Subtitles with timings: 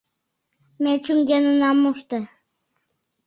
[0.83, 2.19] —Ме чӱҥген она мошто.